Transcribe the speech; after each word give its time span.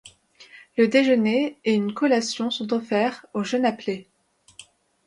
Le 0.77 0.87
déjeuner 0.87 1.59
et 1.63 1.75
une 1.75 1.93
collation 1.93 2.49
sont 2.49 2.73
offerts 2.73 3.27
aux 3.35 3.43
jeunes 3.43 3.67
appelés. 3.67 4.07